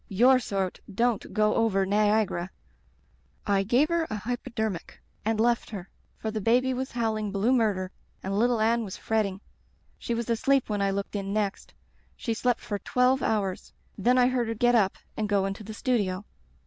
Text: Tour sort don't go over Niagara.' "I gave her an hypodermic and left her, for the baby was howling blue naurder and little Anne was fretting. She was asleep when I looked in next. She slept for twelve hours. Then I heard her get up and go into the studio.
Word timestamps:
Tour 0.09 0.39
sort 0.39 0.79
don't 0.91 1.31
go 1.31 1.53
over 1.53 1.85
Niagara.' 1.85 2.49
"I 3.45 3.61
gave 3.61 3.89
her 3.89 4.05
an 4.05 4.17
hypodermic 4.17 4.99
and 5.23 5.39
left 5.39 5.69
her, 5.69 5.91
for 6.17 6.31
the 6.31 6.41
baby 6.41 6.73
was 6.73 6.93
howling 6.93 7.31
blue 7.31 7.51
naurder 7.51 7.91
and 8.23 8.35
little 8.35 8.59
Anne 8.59 8.83
was 8.83 8.97
fretting. 8.97 9.41
She 9.99 10.15
was 10.15 10.27
asleep 10.27 10.69
when 10.71 10.81
I 10.81 10.89
looked 10.89 11.15
in 11.15 11.33
next. 11.33 11.75
She 12.17 12.33
slept 12.33 12.61
for 12.61 12.79
twelve 12.79 13.21
hours. 13.21 13.71
Then 13.95 14.17
I 14.17 14.25
heard 14.29 14.47
her 14.47 14.55
get 14.55 14.73
up 14.73 14.97
and 15.15 15.29
go 15.29 15.45
into 15.45 15.63
the 15.63 15.75
studio. 15.75 16.25